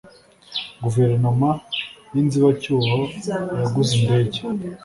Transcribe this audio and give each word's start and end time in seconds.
guverinoma 0.83 1.49
yinzibacyuho 2.13 2.97
yaguze 3.61 3.91
indege. 3.99 4.39